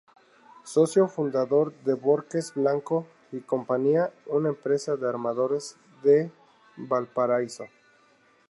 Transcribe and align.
Socio 0.63 1.07
fundador 1.07 1.75
de 1.83 1.93
"Bórquez 1.93 2.55
Blanco 2.55 3.05
y 3.31 3.41
Compañía", 3.41 4.11
una 4.25 4.49
empresa 4.49 4.95
de 4.95 5.07
armadores 5.07 5.77
de 6.01 6.31
Valparaíso. 6.75 7.65